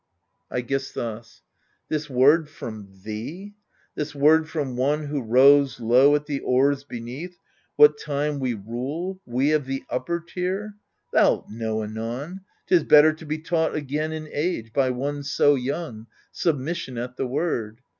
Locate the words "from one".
4.49-5.05